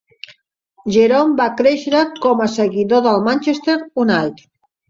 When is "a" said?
2.47-2.49